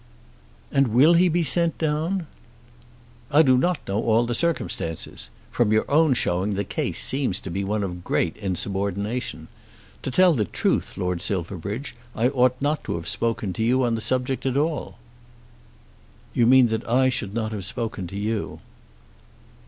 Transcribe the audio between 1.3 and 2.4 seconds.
sent down?"